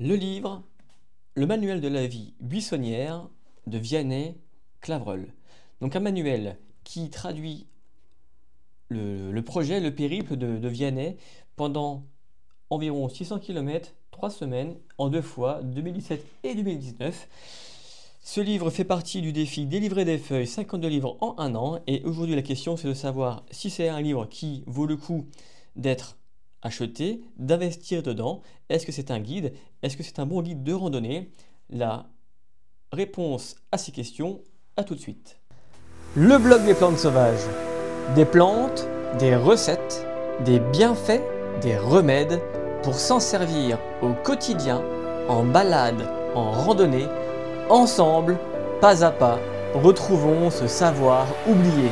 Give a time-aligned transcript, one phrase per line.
[0.00, 0.62] Le livre
[1.34, 3.28] Le manuel de la vie buissonnière
[3.66, 4.36] de Vianney
[4.80, 5.34] Clavreul.
[5.80, 7.66] Donc un manuel qui traduit
[8.90, 11.16] le, projet, le périple de, Vianney
[11.56, 12.04] pendant
[12.70, 17.28] environ 600 km, 3 semaines, en deux fois, 2017 et 2019.
[18.22, 21.80] Ce livre fait partie du défi Délivrer des feuilles, 52 livres en un an.
[21.88, 25.26] Et aujourd'hui, la question, c'est de savoir si c'est un livre qui vaut le coup
[25.74, 26.17] d'être
[26.62, 28.42] acheter, d'investir dedans.
[28.68, 29.52] Est-ce que c'est un guide?
[29.82, 31.30] Est-ce que c'est un bon guide de randonnée?
[31.70, 32.06] La
[32.92, 34.42] réponse à ces questions,
[34.76, 35.38] à tout de suite.
[36.16, 37.46] Le blog des plantes sauvages.
[38.14, 38.86] Des plantes,
[39.18, 40.06] des recettes,
[40.44, 41.22] des bienfaits,
[41.60, 42.40] des remèdes
[42.82, 44.82] pour s'en servir au quotidien,
[45.28, 47.06] en balade, en randonnée,
[47.68, 48.38] ensemble,
[48.80, 49.38] pas à pas,
[49.74, 51.90] retrouvons ce savoir oublié.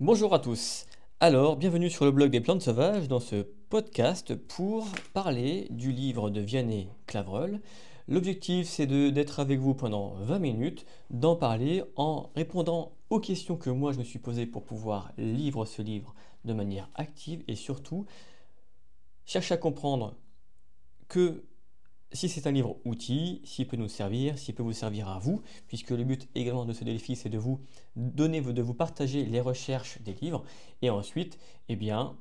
[0.00, 0.86] Bonjour à tous.
[1.24, 6.30] Alors, bienvenue sur le blog des plantes sauvages dans ce podcast pour parler du livre
[6.30, 7.60] de Vianney Clavreul.
[8.08, 13.70] L'objectif, c'est d'être avec vous pendant 20 minutes, d'en parler en répondant aux questions que
[13.70, 16.12] moi je me suis posées pour pouvoir lire ce livre
[16.44, 18.04] de manière active et surtout
[19.24, 20.16] chercher à comprendre
[21.06, 21.44] que
[22.12, 25.42] si c'est un livre outil, s'il peut nous servir, s'il peut vous servir à vous,
[25.68, 27.60] puisque le but également de ce défi, c'est de vous
[27.96, 30.44] donner, de vous partager les recherches des livres,
[30.82, 31.38] et ensuite,
[31.68, 32.16] eh bien,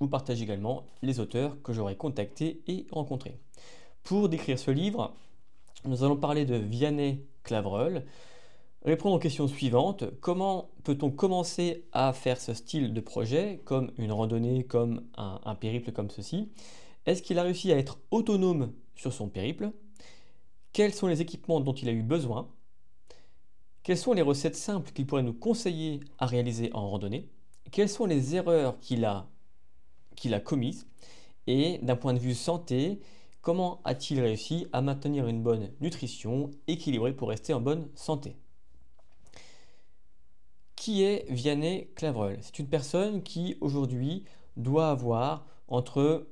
[0.00, 3.38] vous partagez également les auteurs que j'aurai contactés et rencontrés.
[4.02, 5.14] Pour décrire ce livre,
[5.84, 8.04] nous allons parler de Vianney Clavreul,
[8.84, 10.04] répondre aux questions suivantes.
[10.20, 15.92] Comment peut-on commencer à faire ce style de projet, comme une randonnée, comme un périple
[15.92, 16.50] comme ceci?
[17.06, 19.70] Est-ce qu'il a réussi à être autonome sur son périple,
[20.72, 22.48] quels sont les équipements dont il a eu besoin,
[23.82, 27.30] quelles sont les recettes simples qu'il pourrait nous conseiller à réaliser en randonnée,
[27.70, 29.28] quelles sont les erreurs qu'il a,
[30.44, 30.86] commises,
[31.46, 33.00] et d'un point de vue santé,
[33.42, 38.36] comment a-t-il réussi à maintenir une bonne nutrition équilibrée pour rester en bonne santé?
[40.74, 44.24] Qui est Vianney Clavreul C'est une personne qui aujourd'hui
[44.56, 46.26] doit avoir entre,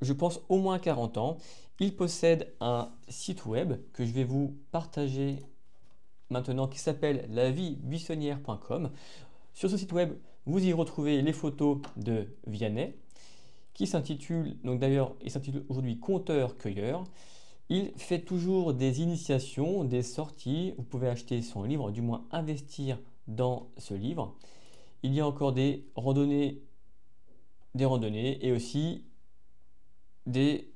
[0.00, 1.36] je pense, au moins 40 ans
[1.80, 5.42] il possède un site web que je vais vous partager
[6.30, 8.90] maintenant qui s'appelle laviebuissonnière.com.
[9.52, 10.14] Sur ce site web,
[10.46, 12.94] vous y retrouvez les photos de Vianney
[13.74, 17.04] qui s'intitule, donc d'ailleurs, il s'intitule aujourd'hui Conteur-cueilleur.
[17.68, 20.72] Il fait toujours des initiations, des sorties.
[20.78, 22.98] Vous pouvez acheter son livre, du moins investir
[23.28, 24.34] dans ce livre.
[25.02, 26.62] Il y a encore des randonnées,
[27.74, 29.04] des randonnées et aussi
[30.24, 30.70] des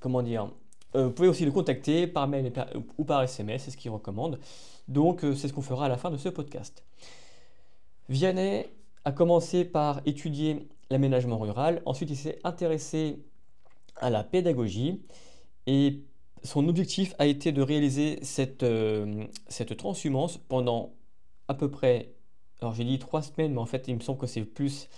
[0.00, 0.50] comment dire,
[0.96, 2.52] euh, vous pouvez aussi le contacter par mail
[2.98, 4.40] ou par SMS, c'est ce qu'il recommande.
[4.88, 6.84] Donc euh, c'est ce qu'on fera à la fin de ce podcast.
[8.08, 8.66] Vianney
[9.04, 13.22] a commencé par étudier l'aménagement rural, ensuite il s'est intéressé
[13.96, 15.02] à la pédagogie
[15.66, 16.02] et
[16.42, 20.92] son objectif a été de réaliser cette, euh, cette transhumance pendant
[21.46, 22.14] à peu près,
[22.60, 24.88] alors j'ai dit trois semaines, mais en fait il me semble que c'est plus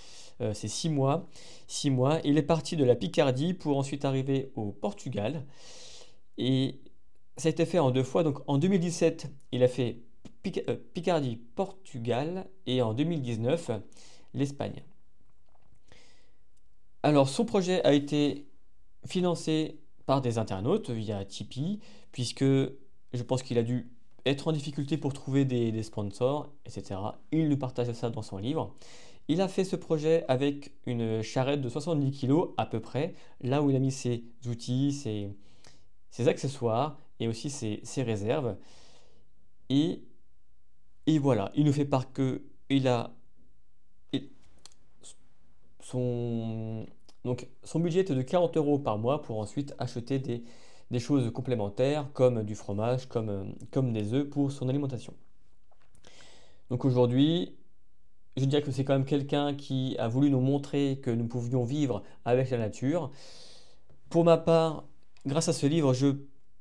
[0.40, 1.28] euh, c'est six mois.
[1.66, 2.20] Six mois.
[2.24, 5.44] Il est parti de la Picardie pour ensuite arriver au Portugal.
[6.38, 6.80] Et
[7.36, 8.22] ça a été fait en deux fois.
[8.22, 9.98] Donc en 2017, il a fait
[10.68, 13.70] euh, Picardie, Portugal et en 2019,
[14.34, 14.82] l'Espagne.
[17.02, 18.46] Alors son projet a été
[19.06, 21.80] financé par des internautes via Tipeee,
[22.12, 23.90] puisque je pense qu'il a dû
[24.26, 27.00] être en difficulté pour trouver des, des sponsors, etc.
[27.32, 28.74] Il nous partage ça dans son livre.
[29.28, 33.62] Il a fait ce projet avec une charrette de 70 kg à peu près, là
[33.62, 38.56] où il a mis ses outils, ses, accessoires et aussi ses, réserves.
[39.70, 40.02] Et,
[41.18, 42.42] voilà, il nous fait part que
[45.80, 46.86] son,
[47.76, 52.54] budget était de 40 euros par mois pour ensuite acheter des, choses complémentaires comme du
[52.54, 55.14] fromage, comme, comme des œufs pour son alimentation.
[56.70, 57.54] Donc aujourd'hui,
[58.36, 61.64] je dirais que c'est quand même quelqu'un qui a voulu nous montrer que nous pouvions
[61.64, 63.10] vivre avec la nature.
[64.08, 64.84] Pour ma part,
[65.26, 66.16] grâce à ce livre, je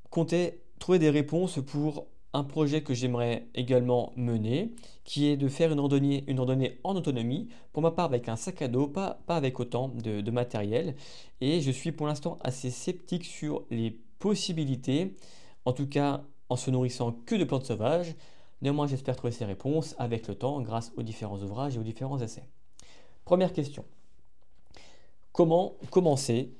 [0.10, 4.74] comptais trouver des réponses pour un projet que j'aimerais également mener,
[5.04, 8.68] qui est de faire une randonnée, en autonomie, pour ma part avec un sac à
[8.68, 10.95] dos, pas, avec autant de matériel.
[11.42, 15.16] Et je suis pour l'instant assez sceptique sur les possibilités,
[15.66, 18.16] en tout cas en se nourrissant que de plantes sauvages.
[18.62, 22.19] Néanmoins, j'espère trouver ces réponses avec le temps grâce aux différents ouvrages et aux différents
[22.19, 22.48] essais.
[23.25, 23.86] Première question.
[25.31, 26.54] Comment commencer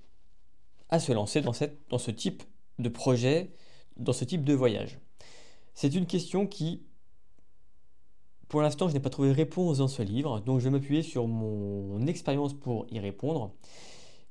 [0.90, 1.54] à se lancer dans,
[1.90, 2.44] dans ce type
[2.80, 3.54] de projet,
[3.98, 5.00] dans ce type de voyage?
[5.74, 6.84] C'est une question qui,
[8.48, 11.28] pour l'instant, je n'ai pas trouvé réponse dans ce livre, donc je vais m'appuyer sur
[11.28, 13.54] mon expérience pour y répondre.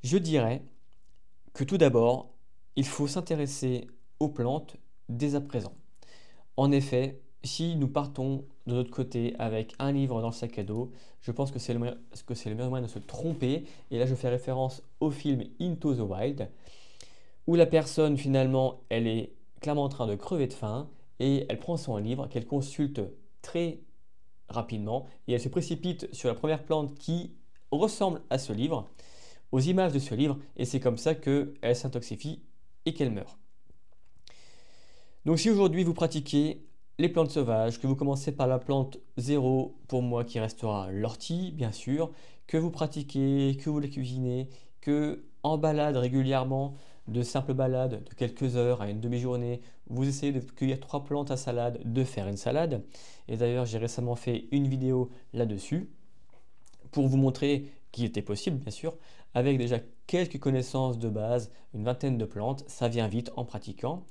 [0.02, 0.64] Je dirais
[1.52, 2.31] que tout d'abord,
[2.76, 3.87] il faut s'intéresser
[4.19, 4.76] aux plantes
[5.08, 5.73] dès à présent.
[6.56, 10.62] En effet, si nous partons de notre côté avec un livre dans le sac à
[10.62, 10.92] dos,
[11.22, 13.64] je pense que c'est le, le meilleur moyen de se tromper.
[13.90, 16.50] Et là, je fais référence au film Into the Wild,
[17.46, 20.88] où la personne finalement, elle est clairement en train de crever de faim
[21.19, 23.00] et elle prend son livre qu'elle consulte
[23.42, 23.81] très
[24.48, 27.34] rapidement et elle se précipite sur la première plante qui
[27.70, 28.88] ressemble à ce livre,
[29.52, 32.42] aux images de ce livre, et c'est comme ça qu'elle s'intoxifie
[32.87, 33.38] et qu'elle meurt.
[35.25, 36.64] Donc si aujourd'hui vous pratiquez
[37.00, 41.50] les plantes sauvages, que vous commencez par la plante zéro, pour moi qui restera l'ortie,
[41.52, 42.11] bien sûr,
[42.47, 44.50] que vous pratiquez, que vous les cuisinez,
[44.82, 46.75] que en balade régulièrement,
[47.08, 51.31] de simples balades de quelques heures à une demi-journée, vous essayez de cueillir trois plantes
[51.31, 52.85] à salade, de faire une salade.
[53.29, 55.88] Et d'ailleurs, j'ai récemment fait une vidéo là-dessus
[56.91, 58.94] pour vous montrer qu'il était possible, bien sûr,
[59.32, 64.05] avec déjà quelques connaissances de base, une vingtaine de plantes, ça vient vite en pratiquant.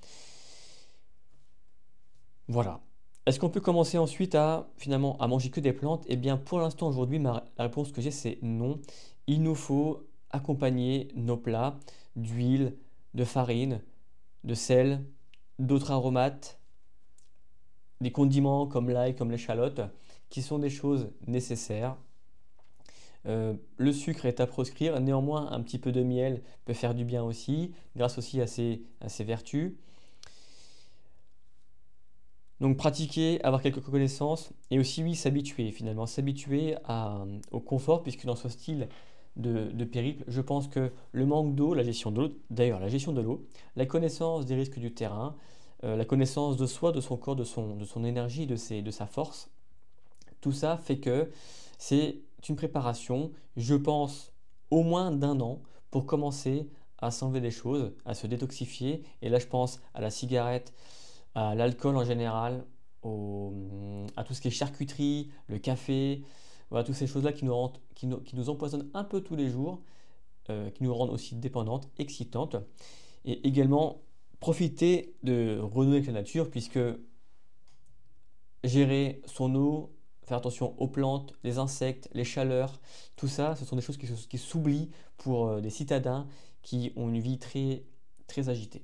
[2.50, 2.82] Voilà.
[3.28, 6.04] Est-ce qu'on peut commencer ensuite à finalement à manger que des plantes?
[6.08, 8.80] Eh bien, pour l'instant aujourd'hui, la réponse que j'ai c'est non.
[9.28, 11.78] Il nous faut accompagner nos plats
[12.16, 12.76] d'huile,
[13.14, 13.82] de farine,
[14.44, 15.06] de sel,
[15.60, 16.60] d'autres aromates,
[18.02, 19.82] des condiments comme l'ail, comme l'échalote,
[20.30, 21.98] qui sont des choses nécessaires.
[23.28, 27.06] Euh, le sucre est à proscrire, néanmoins un petit peu de miel peut faire du
[27.06, 29.74] bien aussi, grâce aussi à ses vertus.
[32.62, 38.26] Donc pratiquer, avoir quelques connaissances et aussi oui s'habituer finalement, s'habituer euh, au confort puisque
[38.26, 38.90] dans ce style
[39.38, 43.14] de, périple, je pense que le manque d'eau, la gestion de l'eau, d'ailleurs la gestion
[43.14, 43.46] de l'eau,
[43.78, 45.38] la connaissance des risques du terrain,
[45.86, 48.82] euh, la connaissance de soi, de son corps, de son, de son énergie, de, ses,
[48.82, 49.50] de sa force,
[50.42, 51.32] tout ça fait que
[51.78, 52.20] c'est
[52.50, 54.34] une préparation, je pense,
[54.72, 59.04] au moins d'un an pour commencer à s'enlever des choses, à se détoxifier.
[59.22, 60.74] Et là, je pense à la cigarette,
[61.36, 62.66] à l'alcool en général,
[63.04, 66.24] à tout ce qui est charcuterie, le café,
[66.70, 69.82] voilà, toutes ces choses-là qui nous, empoisonnent un peu tous les jours,
[70.50, 72.56] euh, qui nous rendent aussi dépendantes, excitantes.
[73.26, 74.02] Et également,
[74.40, 76.80] profiter de renouer avec la nature, puisque
[78.64, 82.80] gérer son eau, faire attention aux plantes, les insectes, les chaleurs,
[83.16, 86.28] tout ça, ce sont des choses qui, qui s'oublient pour euh, des citadins
[86.62, 87.84] qui ont une vie très,
[88.28, 88.84] très agitée.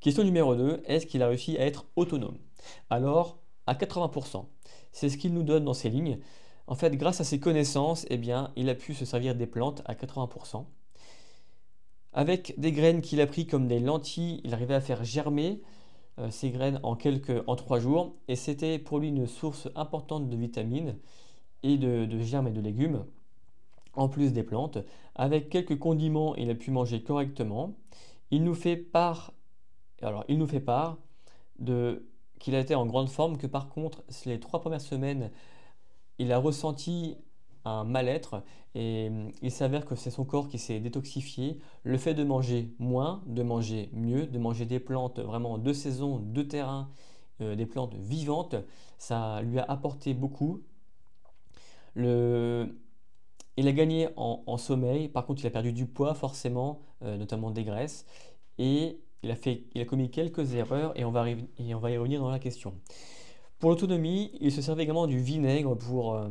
[0.00, 2.38] Question numéro 2, est-ce qu'il a réussi à être autonome?
[2.88, 4.44] Alors, à 80%.
[4.92, 6.20] C'est ce qu'il nous donne dans ces lignes.
[6.68, 9.82] En fait, grâce à ses connaissances, eh bien, il a pu se servir des plantes
[9.86, 10.66] à 80%.
[12.12, 15.62] Avec des graines qu'il a pris comme des lentilles, il arrivait à faire germer
[16.20, 17.42] euh, ces graines en quelques
[17.80, 20.96] jours et c'était pour lui une source importante de vitamines
[21.64, 23.04] et de germes et de légumes
[23.94, 24.78] en plus des plantes.
[25.16, 27.74] Avec quelques condiments, il a pu manger correctement.
[28.30, 29.32] Il nous fait part
[30.02, 30.98] alors, il nous fait part
[31.58, 32.06] de
[32.38, 35.30] qu'il a été en grande forme, que par contre, les trois premières semaines,
[36.18, 37.16] il a ressenti
[37.64, 38.42] un mal-être
[38.74, 41.58] et hum, il s'avère que c'est son corps qui s'est détoxifié.
[41.82, 46.18] Le fait de manger moins, de manger mieux, de manger des plantes vraiment de saison,
[46.18, 46.90] de terrain,
[47.40, 48.56] euh, des plantes vivantes,
[48.98, 50.62] ça lui a apporté beaucoup.
[51.96, 57.50] Il a gagné en, sommeil, par contre il a perdu du poids forcément, euh, notamment
[57.50, 58.06] des graisses,
[58.58, 62.74] et il a, commis quelques erreurs et on, va, y revenir dans la question.
[63.58, 66.28] Pour l'autonomie, il se servait également du vinaigre pour euh,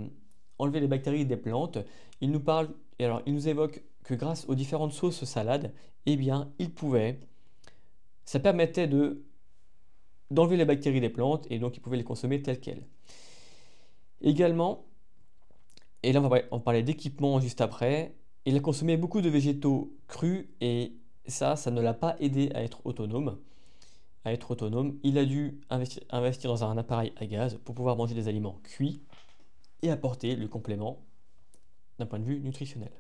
[0.57, 1.77] enlever les bactéries des plantes.
[2.21, 5.73] Il nous parle, alors il nous évoque que grâce aux différentes sauces salades,
[6.05, 7.19] eh bien, il pouvait,
[8.23, 9.23] ça permettait de
[10.29, 12.85] d'enlever les bactéries des plantes et donc il pouvait les consommer telles quelles.
[14.19, 14.85] Également,
[16.03, 18.13] et là on va parler d'équipement juste après,
[18.45, 20.93] il a consommé beaucoup de végétaux crus et
[21.27, 23.37] ça, ça ne l'a pas aidé à être autonome.
[24.25, 28.13] À être autonome, il a dû investir, dans un appareil à gaz pour pouvoir manger
[28.13, 29.01] des aliments cuits
[29.81, 30.99] et apporter le complément
[31.97, 32.91] d'un point de vue nutritionnel.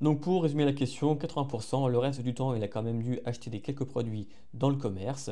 [0.00, 3.18] Donc pour résumer la question, 80%, le reste du temps, il a quand même dû
[3.24, 5.30] acheter des quelques produits dans le commerce,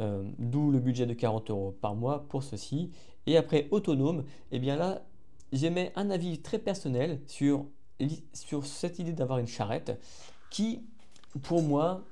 [0.00, 2.90] euh, d'où le budget de 40 euros par mois pour ceci.
[3.26, 5.02] Et après autonome, eh bien là,
[5.52, 7.66] j'émets un avis très personnel sur
[8.64, 10.00] cette idée d'avoir une charrette
[10.50, 10.84] qui,
[11.42, 12.04] pour moi,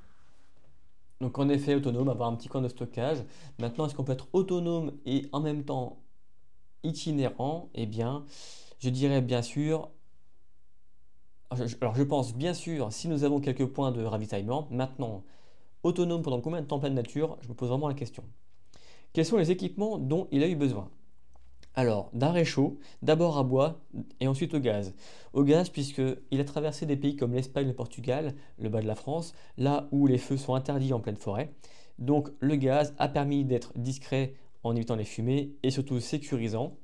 [1.21, 3.19] donc en effet autonome, avoir un petit coin de stockage.
[3.59, 5.99] Maintenant, est-ce qu'on peut être autonome et en même temps
[6.85, 7.71] itinérant?
[7.75, 8.25] Eh bien,
[8.79, 9.91] je dirais bien sûr.
[11.81, 15.25] Alors je pense bien sûr, si nous avons quelques points de ravitaillement, maintenant,
[15.83, 17.37] autonome pendant combien de temps pleine nature?
[17.41, 18.23] Je me pose vraiment la question.
[19.13, 20.91] Quels sont les équipements dont il a eu besoin?
[21.79, 23.79] Alors, d'un réchaud, d'abord à bois
[24.19, 24.97] et ensuite au gaz.
[25.33, 28.97] Au gaz, puisqu'il a traversé des pays comme l'Espagne, le Portugal, le bas de la
[28.97, 31.53] France, là où les feux sont interdits en pleine forêt.
[32.01, 36.77] Donc, le gaz a permis d'être discret en évitant les fumées et surtout sécurisant.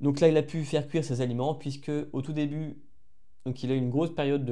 [0.00, 2.78] Donc là, il a pu faire cuire ses aliments, puisque au tout début,
[3.44, 4.46] il a eu une grosse période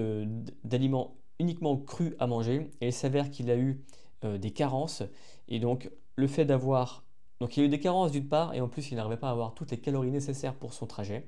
[0.64, 3.80] d'aliments uniquement crus à manger, et il s'avère qu'il a eu
[4.22, 5.02] euh, des carences,
[5.48, 7.04] et donc le fait d'avoir
[7.40, 9.28] donc il y a eu des carences d'une part, et en plus il n'arrivait pas
[9.28, 11.26] à avoir toutes les calories nécessaires pour son trajet,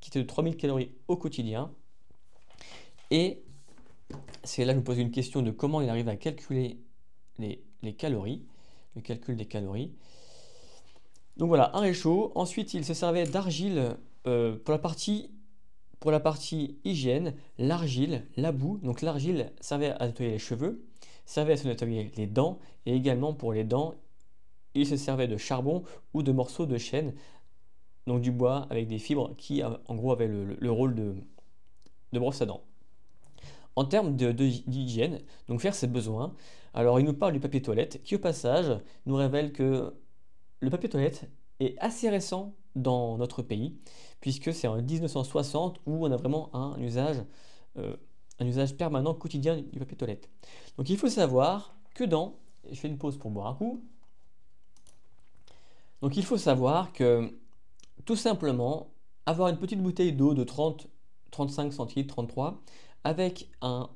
[0.00, 1.70] qui était de 3000 calories au quotidien.
[3.10, 3.42] Et
[4.42, 6.78] c'est là que je me pose une question de comment il arrive à calculer
[7.38, 8.44] les, calories,
[8.96, 9.92] le calcul des calories.
[11.36, 12.32] Donc voilà, un réchaud.
[12.34, 13.96] Ensuite, il se servait d'argile
[14.26, 15.30] euh, pour la partie
[16.00, 18.78] pour la partie hygiène, l'argile, la boue.
[18.82, 20.84] Donc l'argile servait à nettoyer les cheveux,
[21.24, 23.94] servait à se nettoyer les dents et également pour les dents,
[24.74, 27.14] il se servait de charbon ou de morceaux de chêne,
[28.06, 31.14] donc du bois avec des fibres qui en gros avaient le, rôle de,
[32.12, 32.62] brosse à dents.
[33.76, 36.34] En termes d'hygiène, donc faire ses besoins,
[36.74, 39.94] alors il nous parle du papier toilette qui au passage nous révèle que
[40.60, 41.28] le papier toilette
[41.60, 43.76] est assez récent dans notre pays,
[44.20, 47.96] puisque c'est en 1960 où on a vraiment euh,
[48.38, 50.30] un usage permanent, quotidien du papier toilette.
[50.76, 52.36] Donc il faut savoir que dans,
[52.70, 53.84] je fais une pause pour boire un coup,
[56.04, 57.32] donc il faut savoir que
[58.04, 58.92] tout simplement,
[59.24, 60.86] avoir une petite bouteille d'eau de 30,
[61.30, 62.60] 35 centilitres, 33,
[63.04, 63.88] avec un,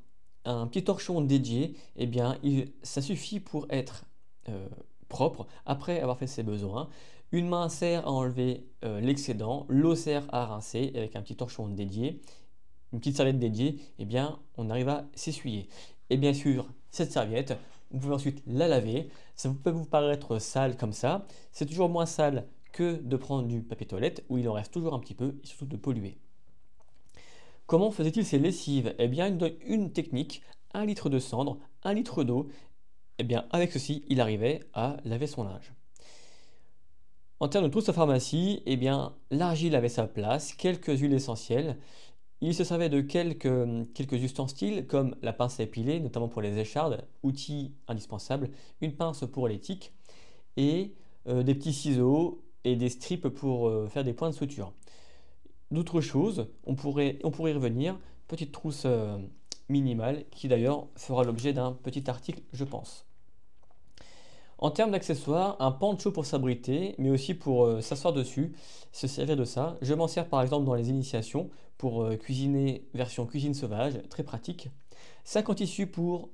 [0.71, 2.39] petit torchon dédié, eh bien,
[2.83, 4.07] ça suffit pour être
[4.49, 4.69] euh,
[5.11, 6.89] propre après avoir fait ses besoins.
[7.31, 11.69] Une main sert à enlever euh, l'excédent, l'eau sert à rincer avec un petit torchon
[11.69, 12.23] dédié,
[12.95, 15.69] une petite serviette dédiée, eh bien, on arrive à s'essuyer.
[16.09, 17.55] Et bien sûr, cette serviette,
[17.91, 19.11] vous pouvez ensuite la laver.
[19.39, 21.25] Ça peut vous paraître sale comme ça.
[21.53, 24.95] C'est toujours moins sale que de prendre du papier toilette où il en reste toujours
[24.95, 26.19] un petit peu et surtout de polluer.
[27.67, 28.97] Comment faisait-il ses lessives?
[28.99, 30.43] Eh bien, une, une technique,
[30.75, 32.49] un litre de cendre, un litre d'eau.
[33.19, 35.73] Eh bien, avec ceci, il arrivait à laver son linge.
[37.39, 41.79] En termes de trousse à pharmacie, eh bien, l'argile avait sa place, quelques huiles essentielles,
[42.41, 43.49] il se servait de quelques,
[43.95, 49.25] quelques ustensiles comme la pince à épiler, notamment pour les échardes, outil indispensable, une pince
[49.31, 49.93] pour les tiques
[50.57, 50.95] et
[51.27, 54.73] euh, des petits ciseaux et des strips pour euh, faire des points de suture.
[55.71, 59.19] D'autres choses, on pourrait, y revenir, petite trousse euh,
[59.69, 63.08] minimale qui d'ailleurs fera l'objet d'un petit article, je pense.
[64.59, 68.53] En termes d'accessoires, un pancho pour s'abriter, mais aussi pour euh, s'asseoir dessus,
[68.91, 69.77] se servir de ça.
[69.83, 74.25] Je m'en sers par exemple dans les initiations pour euh, cuisiner version cuisine sauvage, très
[74.25, 74.69] pratique.
[75.23, 76.31] Sac en tissu pour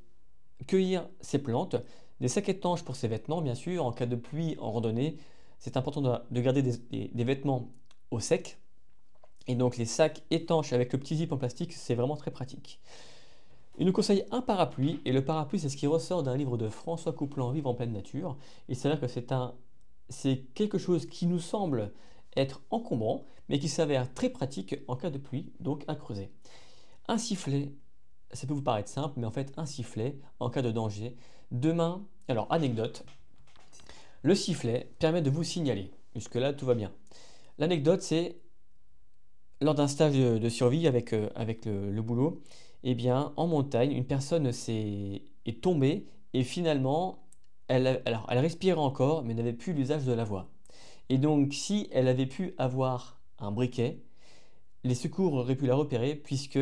[0.67, 1.77] cueillir ses plantes.
[2.21, 5.19] Des sacs étanches pour ses vêtements, bien sûr, en cas de pluie en randonnée.
[5.59, 6.01] C'est important
[6.31, 7.69] de, garder des, vêtements
[8.11, 8.59] au sec.
[9.47, 12.81] Et donc les sacs étanches avec le petit zip en plastique, c'est vraiment très pratique.
[13.79, 16.69] Il nous conseille un parapluie, et le parapluie, c'est ce qui ressort d'un livre de
[16.69, 18.37] François Couplan, Vivre en pleine nature.
[18.69, 19.55] Il s'avère que c'est un,
[20.09, 21.93] c'est quelque chose qui nous semble
[22.37, 26.31] être encombrant, mais qui s'avère très pratique en cas de pluie, donc à creuser.
[27.09, 27.73] Un sifflet,
[28.33, 31.17] ça peut vous paraître simple, mais en fait, un sifflet en cas de danger.
[31.51, 33.05] Demain, alors anecdote,
[34.23, 35.91] le sifflet permet de vous signaler.
[36.15, 36.93] Jusque-là, tout va bien.
[37.59, 38.37] L'anecdote, c'est
[39.61, 42.41] lors d'un stage de, survie avec, euh, avec le boulot,
[42.85, 47.27] eh en montagne, une personne est, tombée et finalement,
[47.69, 50.51] elle, alors, respirait encore, mais n'avait plus l'usage de la voix.
[51.09, 54.03] Et donc, si elle avait pu avoir un briquet,
[54.85, 56.59] les secours auraient pu la repérer puisque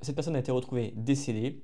[0.00, 1.62] cette personne a été retrouvée décédée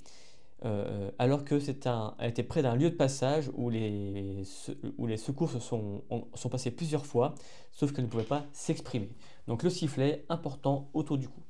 [0.65, 4.43] euh, alors que était près d'un lieu de passage où les,
[4.97, 6.03] où les secours se sont,
[6.35, 7.35] sont passés plusieurs fois,
[7.71, 9.11] sauf qu'elle ne pouvait pas s'exprimer.
[9.47, 11.43] Donc le sifflet, important autour du cou.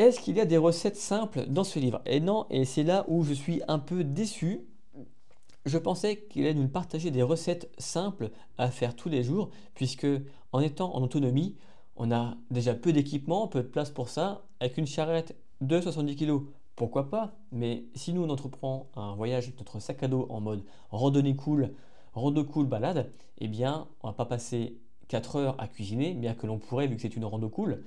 [0.00, 2.00] Est-ce qu'il y a des recettes simples dans ce livre?
[2.06, 4.62] Et non, et c'est là où je suis un peu déçu.
[5.66, 10.06] Je pensais qu'il allait nous partager des recettes simples à faire tous les jours, puisque
[10.52, 11.54] en étant en autonomie,
[11.96, 14.46] on a déjà peu d'équipement, peu de place pour ça.
[14.60, 16.44] Avec une charrette de 70 kg,
[16.76, 17.36] pourquoi pas?
[17.52, 21.36] Mais si nous on entreprend un voyage avec notre sac à dos en mode randonnée
[21.36, 21.74] cool,
[22.14, 24.78] rando cool balade, eh bien on va pas passer
[25.08, 27.84] 4 heures à cuisiner, bien que l'on pourrait vu que c'est une rando cool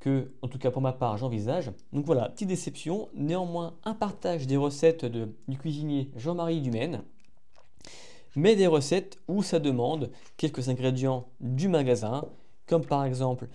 [0.00, 1.70] que, en tout cas pour ma part, j'envisage.
[1.92, 3.08] Donc voilà, petite déception.
[3.14, 7.02] Néanmoins, un partage des recettes du cuisinier Jean-Marie Dumaine,
[8.34, 12.24] mais des recettes où ça demande quelques ingrédients du magasin,
[12.66, 13.48] comme par exemple,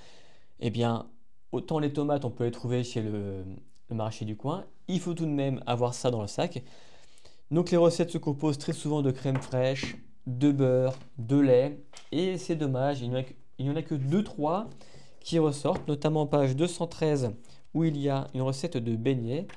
[0.60, 1.08] eh bien,
[1.52, 3.44] autant les tomates, on peut les trouver chez le,
[3.90, 6.64] le marché du coin, il faut tout de même avoir ça dans le sac.
[7.52, 9.98] Donc les recettes se composent très souvent de crème fraîche,
[10.28, 11.80] de beurre, de lait.
[12.12, 14.68] Et c'est dommage, il n'y en, a que 2-3
[15.26, 17.34] qui ressortent, notamment page 213
[17.74, 19.48] où il y a une recette de beignets.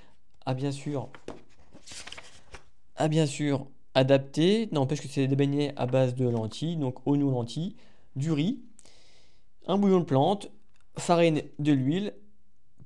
[0.46, 1.10] À bien sûr,
[2.96, 4.70] à bien sûr adapter.
[4.72, 7.76] N'empêche que c'est des beignets à base de lentilles, donc oignons lentilles,
[8.16, 8.62] du riz,
[9.66, 10.50] un bouillon de plante,
[10.96, 12.14] farine, de l'huile,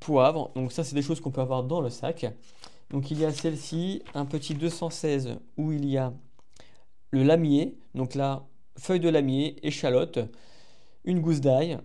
[0.00, 0.50] poivre.
[0.56, 2.26] Donc ça, c'est des choses qu'on peut avoir dans le sac.
[2.90, 6.12] Donc il y a celle-ci, un petit 216 où il y a
[7.12, 7.78] le lamier.
[7.94, 8.44] Donc là,
[8.76, 10.18] feuille de lamier, échalote,
[11.04, 11.78] une gousse d'ail.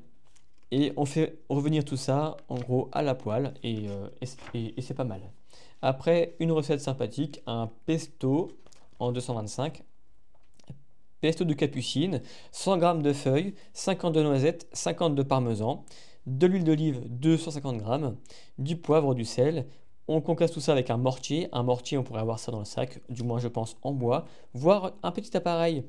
[0.71, 4.09] Et on fait revenir tout ça en gros à la poêle et, euh,
[4.79, 5.21] c'est pas mal.
[5.81, 8.49] Après, une recette sympathique, un pesto
[8.99, 9.83] en 225
[11.21, 12.21] pesto de capucine,
[12.51, 15.83] 100 g de feuilles, 50 de noisettes, 50 de parmesan,
[16.25, 18.09] de l'huile d'olive 250 g,
[18.59, 19.65] du poivre, du sel.
[20.07, 21.49] On concasse tout ça avec un mortier.
[21.51, 24.25] Un mortier, on pourrait avoir ça dans le sac, du moins je pense en bois,
[24.53, 25.83] voire un petit appareil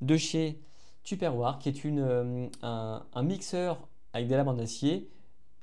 [0.00, 0.60] de chez
[1.04, 5.08] Tupperware qui est une, euh, un, mixeur avec des lames en acier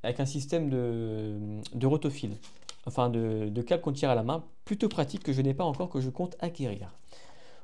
[0.03, 1.37] avec un système de,
[1.73, 2.37] de rotofil,
[2.85, 5.63] enfin de, de câble qu'on tire à la main, plutôt pratique que je n'ai pas
[5.63, 6.93] encore, que je compte acquérir.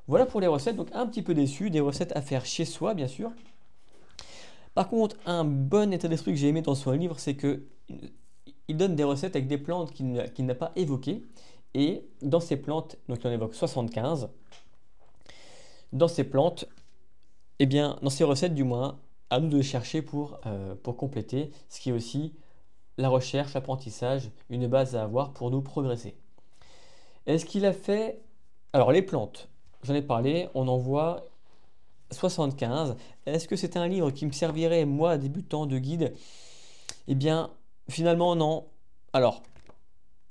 [0.08, 2.94] Voilà pour les recettes, donc un petit peu déçu, des recettes à faire chez soi
[2.94, 3.32] bien sûr.
[4.74, 7.63] Par contre, un bon état d'esprit que j'ai aimé dans son livre, c'est que
[8.68, 11.24] il donne des recettes avec des plantes qu'il n'a pas évoquées.
[11.75, 14.30] Et dans ces plantes, donc il en évoque 75,
[15.92, 16.66] dans ces plantes,
[17.60, 19.00] eh bien, dans ces recettes du moins,
[19.34, 22.36] à nous de chercher pour, euh, pour compléter, ce qui est aussi
[23.00, 26.16] la recherche, l'apprentissage, une base à avoir pour nous progresser.
[27.25, 28.22] Est-ce qu'il a fait...
[28.74, 29.50] Alors les plantes,
[29.82, 31.25] j'en ai parlé, on en voit
[32.12, 32.96] 75.
[33.25, 36.13] Est-ce que c'est un livre qui me servirait, moi, débutant de guide?
[37.08, 37.50] Eh bien,
[37.90, 38.68] finalement, non.
[39.13, 39.42] Alors,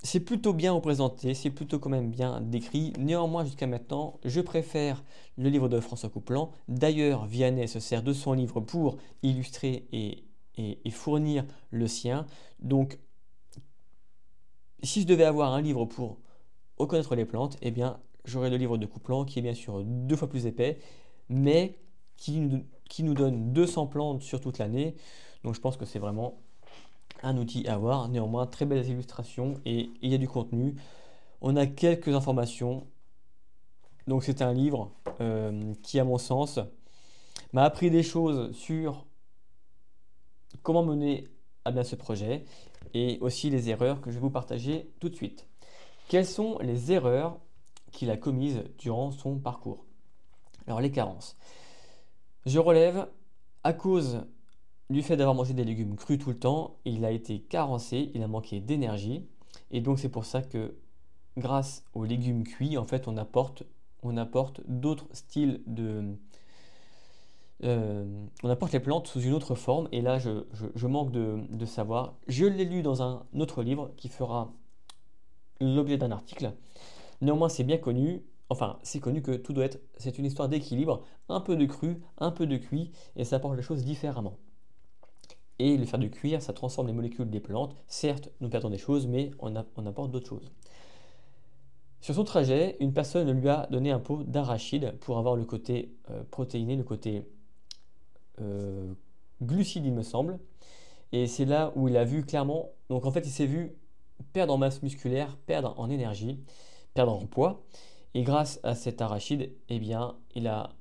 [0.03, 2.93] c'est plutôt bien représenté, c'est plutôt quand même bien décrit.
[2.99, 5.03] Néanmoins, jusqu'à maintenant, je préfère
[5.37, 6.51] le livre de François Couplan.
[6.67, 10.25] D'ailleurs, Vianney se sert de son livre pour illustrer et,
[10.57, 12.25] et fournir le sien.
[12.59, 12.99] Donc,
[14.83, 16.19] si je devais avoir un livre pour
[16.77, 20.15] reconnaître les plantes, eh bien, j'aurai le livre de Couplan qui est bien sûr deux
[20.15, 20.79] fois plus épais,
[21.29, 21.79] mais
[22.17, 24.95] qui nous, qui nous donne 200 plantes sur toute l'année.
[25.43, 26.42] Donc je pense que c'est vraiment
[27.23, 28.07] un outil à avoir.
[28.09, 30.75] Néanmoins, très belles illustrations et il y a du contenu.
[31.41, 32.87] On a quelques informations.
[34.07, 36.59] Donc c'est un livre euh, qui, à mon sens,
[37.53, 39.05] m'a appris des choses sur
[40.61, 41.27] comment mener
[41.65, 42.45] à bien ce projet
[42.93, 45.47] et aussi les erreurs que je vais vous partager tout de suite.
[46.09, 47.39] Quelles sont les erreurs
[47.91, 49.85] qu'il a commises durant son parcours?
[50.67, 51.37] Alors les carences.
[52.45, 53.07] Je relève,
[53.63, 54.25] à cause
[54.93, 58.23] du fait d'avoir mangé des légumes crus tout le temps, il a été carencé, il
[58.23, 59.25] a manqué d'énergie.
[59.71, 60.75] Et donc c'est pour ça que
[61.37, 63.63] grâce aux légumes cuits, en fait, on apporte,
[64.67, 66.15] d'autres styles de...
[67.63, 69.87] Euh, on apporte les plantes sous une autre forme.
[69.91, 72.15] Et là, je, manque de, de savoir.
[72.27, 74.51] Je l'ai lu dans un autre livre qui fera
[75.61, 76.53] l'objet d'un article.
[77.21, 81.03] Néanmoins, c'est bien connu, enfin, c'est connu que tout doit être, c'est une histoire d'équilibre,
[81.29, 84.37] un peu de cru, un peu de cuit, et ça apporte les choses différemment.
[85.63, 87.73] Et le faire de cuire, ça transforme les molécules des plantes.
[87.87, 90.51] Certes, nous perdons des choses, mais on, apporte d'autres choses.
[92.01, 95.95] Sur son trajet, une personne lui a donné un pot d'arachide pour avoir le côté
[96.09, 97.25] euh, protéiné, le côté
[98.41, 98.93] euh,
[99.41, 100.37] glucide, il me semble.
[101.13, 103.71] Et c'est là où il a vu clairement, donc en fait, il s'est vu
[104.33, 106.43] perdre en masse musculaire, perdre en énergie
[106.93, 107.63] perdre en poids.
[108.13, 110.71] Et grâce à cet arachide, eh bien, il a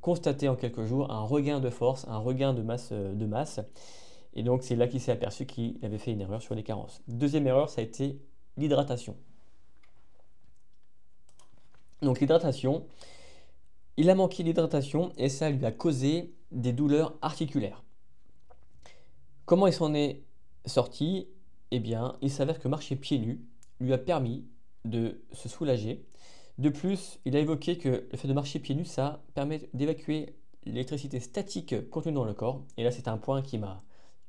[0.00, 2.90] constaté en quelques jours un regain de force, un regain de masse.
[2.92, 3.60] Euh, de masse.
[4.36, 7.02] Et donc c'est là qu'il s'est aperçu qu'il avait fait une erreur sur les carences.
[7.08, 8.20] Deuxième erreur, ça a été
[8.58, 9.16] l'hydratation.
[12.02, 12.86] Donc l'hydratation,
[13.96, 17.82] il a manqué d'hydratation et ça lui a causé des douleurs articulaires.
[19.46, 20.22] Comment il s'en est
[20.66, 21.28] sorti?
[21.70, 23.40] Eh bien, il s'avère que marcher pieds nus
[23.80, 24.46] lui a permis
[24.84, 26.04] de se soulager.
[26.58, 30.36] De plus, il a évoqué que le fait de marcher pieds nus, ça permet d'évacuer
[30.64, 32.62] l'électricité statique contenue dans le corps.
[32.76, 33.82] Et là, c'est un point qui m'a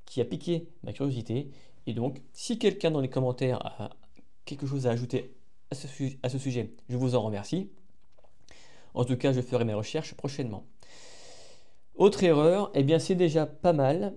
[0.08, 1.52] qui a piqué ma curiosité.
[1.86, 3.92] Et donc, si quelqu'un dans les commentaires a
[4.46, 5.36] quelque chose à ajouter
[5.70, 7.70] à ce, sujet, je vous en remercie.
[8.94, 10.66] En tout cas, je ferai mes recherches prochainement.
[11.96, 14.16] Autre erreur, eh bien c'est déjà pas mal.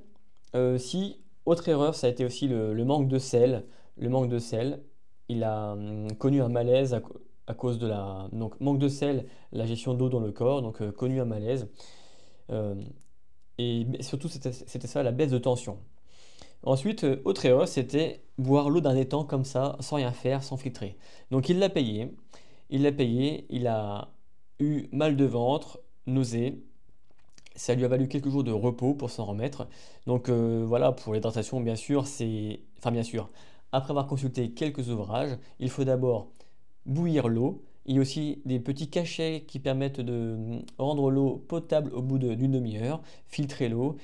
[0.55, 3.67] Euh, si, autre erreur, ça a été aussi le, le manque de sel.
[3.97, 4.83] Le manque de sel,
[5.29, 6.95] il a hum, connu un malaise
[7.47, 10.83] à, cause de la donc, manque de sel, la gestion d'eau dans le corps, donc
[10.83, 11.69] euh, connu un malaise.
[12.51, 12.75] Euh,
[13.61, 15.79] et surtout, c'était ça, la baisse de tension.
[16.63, 20.57] Ensuite, euh, autre erreur, c'était boire l'eau d'un étang comme ça, sans rien faire, sans
[20.57, 20.97] filtrer.
[21.31, 22.15] Donc il l'a payé,
[22.71, 24.13] il l'a payé, il a
[24.59, 26.63] eu mal de ventre, nausées.
[27.57, 29.69] Ça lui a valu quelques jours de repos pour s'en remettre.
[30.07, 32.61] Donc euh, voilà, pour l'hydratation, bien sûr, c'est...
[32.79, 33.31] Enfin bien sûr,
[33.73, 36.29] après avoir consulté quelques ouvrages, il faut d'abord
[36.87, 37.63] bouillir l'eau.
[37.91, 42.19] Il y a aussi des petits cachets qui permettent de rendre l'eau potable au bout
[42.19, 43.97] d'une demi-heure, filtrer l'eau.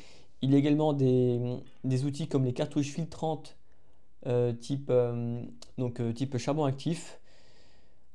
[0.42, 3.57] Il y a également des, outils comme les cartouches filtrantes
[4.27, 5.40] euh, type, euh,
[5.79, 7.20] donc, type charbon actif,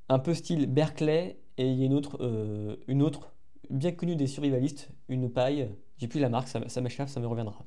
[0.09, 3.31] un peu style Berkeley, et il y a une autre,
[3.69, 7.27] bien connu des survivalistes, une paille, j'ai plus la marque, ça, ça m'échappe, ça me
[7.27, 7.63] reviendra.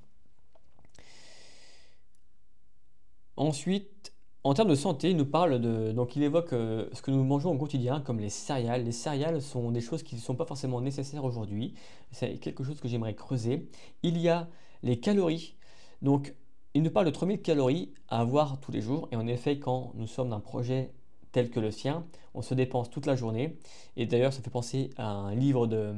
[3.38, 4.12] Ensuite,
[4.44, 5.92] en termes de santé, il nous parle de.
[5.92, 8.85] Donc, il évoque euh, ce que nous mangeons au quotidien, comme les céréales.
[8.85, 11.74] Les céréales sont des choses qui ne sont pas forcément nécessaires aujourd'hui.
[12.12, 13.70] C'est quelque chose que j'aimerais creuser.
[14.02, 14.46] Il y a
[14.83, 15.57] les calories.
[16.02, 16.35] Donc,
[16.74, 19.09] il nous parle de 3000 calories à avoir tous les jours.
[19.12, 20.92] Et en effet, quand nous sommes d'un projet
[21.33, 22.04] tel que le sien,
[22.35, 23.57] on se dépense toute la journée.
[23.96, 25.94] Et d'ailleurs, ça fait penser à un livre de,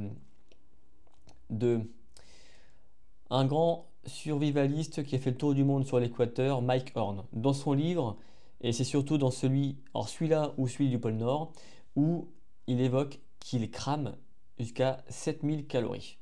[1.49, 1.81] de
[3.29, 7.25] un grand survivaliste qui a fait le tour du monde sur l'équateur, Mike Horn.
[7.33, 8.15] Dans son livre,
[8.61, 11.53] et c'est surtout dans celui, alors celui-là ou celui du pôle Nord,
[11.95, 12.29] où
[12.67, 14.15] il évoque qu'il crame
[14.57, 16.17] jusqu'à 7000 calories.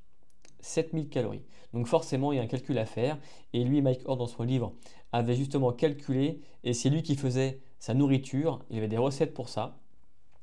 [0.60, 1.44] 7000 calories.
[1.74, 3.18] Donc forcément, il y a un calcul à faire.
[3.54, 4.74] Et lui, Mike Horn, dans son livre,
[5.12, 9.50] avait justement calculé, et c'est lui qui faisait sa nourriture, il avait des recettes pour
[9.50, 9.78] ça.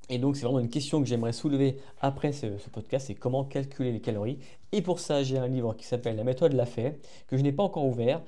[0.09, 3.93] Et donc c'est vraiment une question que j'aimerais soulever après ce, podcast, c'est comment calculer
[3.93, 4.39] les calories.
[4.73, 7.53] Et pour ça, j'ai un livre qui s'appelle La méthode l'a fait, que je n'ai
[7.53, 8.23] pas encore ouvert,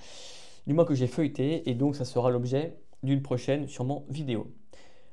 [0.67, 4.53] du moins que j'ai feuilleté, et donc ça sera l'objet d'une prochaine, sûrement, vidéo.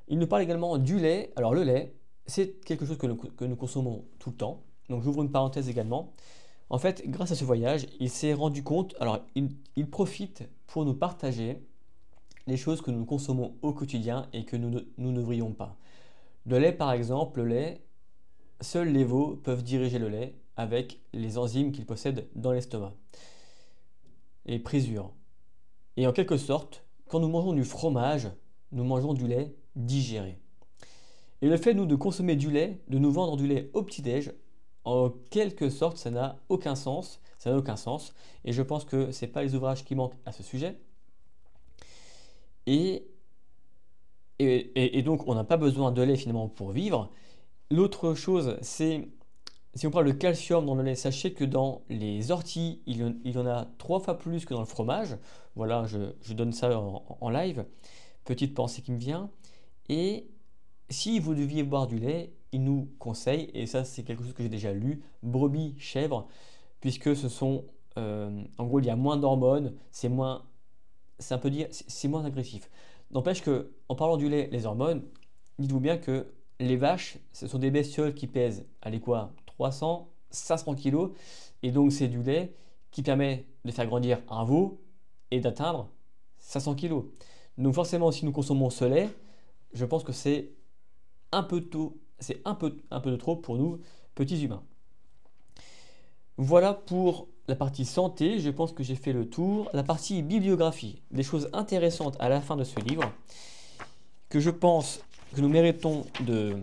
[0.08, 1.32] Il nous parle également du lait.
[1.36, 1.93] Alors le lait,
[2.25, 3.08] c'est quelque chose que
[3.45, 4.63] nous, consommons tout le temps.
[4.89, 6.13] Donc j'ouvre une parenthèse également.
[6.69, 10.93] En fait, grâce à ce voyage, il s'est rendu compte, alors il profite pour nous
[10.93, 11.62] partager
[12.47, 15.77] les choses que nous consommons au quotidien et que nous ne devrions pas.
[16.45, 17.82] Le lait, par exemple, le lait,
[18.62, 22.93] seuls les veaux peuvent diriger le lait avec les enzymes qu'ils possèdent dans l'estomac.
[24.45, 25.12] Et présure.
[25.97, 28.30] Et en quelque sorte, quand nous mangeons du fromage,
[28.71, 30.39] nous mangeons du lait digéré.
[31.41, 34.32] Et le fait, nous, de consommer du lait, de nous vendre du lait au petit-déj,
[34.86, 37.19] en quelque sorte, ça n'a aucun sens.
[37.38, 38.13] Ça n'a aucun sens.
[38.45, 40.80] Et je pense que ce n'est pas les ouvrages qui manquent à ce sujet.
[42.65, 43.12] Et,
[44.39, 47.12] et, donc, on n'a pas besoin de lait finalement pour vivre.
[47.69, 49.10] L'autre chose, c'est
[49.76, 53.38] si on parle de calcium dans le lait, sachez que dans les orties, il y
[53.38, 55.18] en a trois fois plus que dans le fromage.
[55.56, 57.66] Voilà, je, donne ça en, live.
[58.26, 59.30] Petite pensée qui me vient.
[59.90, 60.28] Et
[60.90, 64.44] si vous deviez boire du lait, il nous conseille, et ça c'est quelque chose que
[64.44, 66.28] j'ai déjà lu, brebis, chèvre,
[66.82, 67.64] puisque ce sont,
[67.98, 70.44] euh, en gros, il y a moins d'hormones, c'est moins
[71.22, 72.70] c'est un peu dire, c'est moins agressif.
[73.12, 75.04] N'empêche que, en parlant du lait, les hormones,
[75.60, 76.28] dites-vous bien que
[76.60, 81.12] les vaches, ce sont des bestioles qui pèsent, allez quoi, 300, 500 kilos,
[81.62, 82.56] et donc c'est du lait
[82.89, 84.82] qui permet de faire grandir un veau
[85.30, 85.88] et d'atteindre
[86.39, 87.06] 500 kilos.
[87.60, 89.08] Donc forcément, si nous consommons ce lait,
[89.74, 90.50] je pense que c'est
[91.32, 93.80] un peu tôt, c'est un peu, un peu de trop pour nous,
[94.15, 94.63] petits humains.
[96.38, 99.69] Voilà pour la partie santé, je pense que j'ai fait le tour.
[99.74, 103.04] La partie bibliographie, des choses intéressantes à la fin de ce livre
[104.30, 105.02] que je pense
[105.36, 106.58] que nous méritons de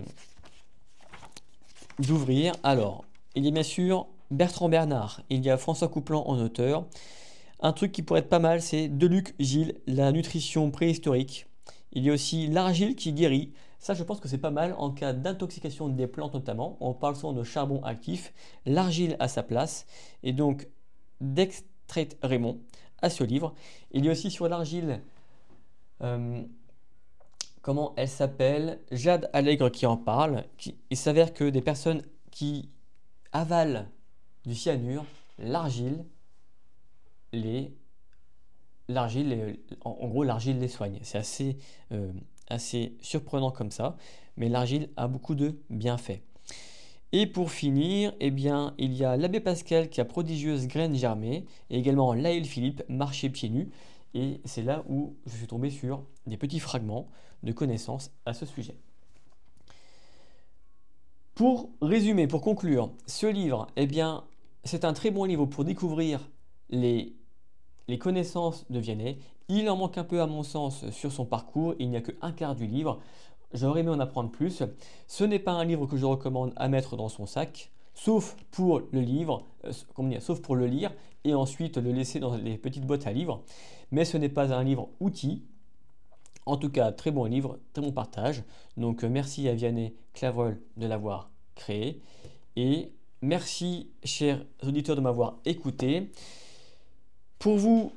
[1.98, 2.54] d'ouvrir.
[2.62, 6.86] Alors, il y a bien sûr Bertrand Bernard, il y a François Couplan en auteur.
[7.60, 11.46] Un truc qui pourrait être pas mal, c'est Deluc Gilles, la nutrition préhistorique.
[11.92, 13.52] Il y a aussi l'argile qui guérit.
[13.78, 16.76] Ça, je pense que c'est pas mal en cas d'intoxication des plantes notamment.
[16.80, 18.32] On parle souvent de charbon actif.
[18.66, 19.86] L'argile à sa place.
[20.22, 20.68] Et donc,
[21.20, 22.60] d'Extrait Raymond
[23.00, 23.54] à ce livre.
[23.92, 25.00] Il y a aussi sur l'argile,
[26.02, 26.42] euh,
[27.68, 30.44] comment elle s'appelle Jade Allègre qui en parle.
[30.88, 32.00] il s'avère que des personnes
[32.30, 32.70] qui
[33.30, 33.84] avalent
[34.46, 35.04] du cyanure,
[35.38, 36.06] l'argile,
[37.34, 37.74] les
[38.88, 40.98] l'argile, en, gros, l'argile les soigne.
[41.02, 41.58] C'est assez,
[41.92, 42.10] euh,
[42.48, 43.98] assez surprenant comme ça,
[44.38, 46.22] mais l'argile a beaucoup de bienfaits.
[47.12, 51.44] Et pour finir, eh bien, il y a l'abbé Pascal qui a prodigieuse graine germée,
[51.68, 53.68] et également Laël Philippe, marché pieds nus.
[54.18, 57.06] Et c'est là où je suis tombé sur des petits fragments
[57.44, 58.74] de connaissances à ce sujet.
[61.36, 64.24] Pour résumer, pour conclure, ce livre, eh bien,
[64.64, 66.28] c'est un très bon livre pour découvrir
[66.68, 67.14] les,
[68.00, 69.20] connaissances de Vianney.
[69.48, 72.32] Il en manque un peu à mon sens sur son parcours, il n'y a qu'un
[72.32, 72.98] quart du livre.
[73.54, 74.64] J'aurais aimé en apprendre plus.
[75.06, 78.82] Ce n'est pas un livre que je recommande à mettre dans son sac, sauf pour
[78.90, 83.06] le livre, euh, sauf pour le lire et ensuite le laisser dans les petites boîtes
[83.06, 83.44] à livres.
[83.90, 85.42] Mais ce n'est pas un livre outil.
[86.46, 88.42] En tout cas, très bon livre, très bon partage.
[88.76, 92.00] Donc euh, merci à Vianney Clavrel de l'avoir créé.
[92.56, 96.12] Et Merci, chers auditeurs, de m'avoir écouté.
[97.40, 97.90] Pour vous,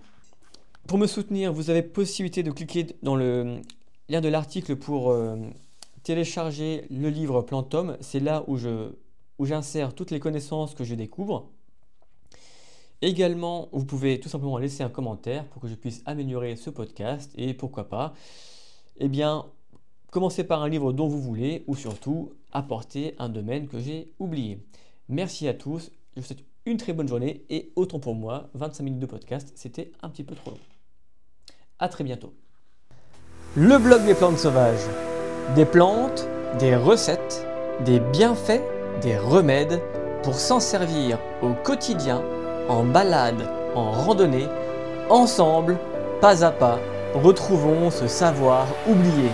[0.88, 3.62] pour me soutenir, vous avez possibilité de cliquer dans le
[4.10, 5.38] lien de l'article pour euh,
[6.02, 7.98] télécharger le livre Plantum.
[8.02, 8.58] C'est là où
[9.46, 11.52] j'insère toutes les connaissances que je découvre.
[13.02, 17.32] Également, vous pouvez tout simplement laisser un commentaire pour que je puisse améliorer ce podcast
[17.36, 18.14] et pourquoi pas,
[18.98, 19.46] eh bien,
[20.12, 24.64] commencer par un livre dont vous voulez ou surtout apporter un domaine que j'ai oublié.
[25.10, 28.84] Merci à tous, je vous souhaite une très bonne journée et autant pour moi, 25
[28.84, 30.60] minutes de podcast, c'était un petit peu trop long.
[31.80, 32.34] A très bientôt.
[33.56, 34.88] Le blog des plantes sauvages.
[35.56, 36.28] Des plantes,
[36.60, 37.48] des recettes,
[37.84, 38.62] des bienfaits,
[39.02, 39.82] des remèdes
[40.22, 42.24] pour s'en servir au quotidien,
[42.70, 44.48] en balade, en randonnée,
[45.10, 45.78] ensemble,
[46.20, 46.80] pas à pas,
[47.14, 49.30] retrouvons ce savoir oublié.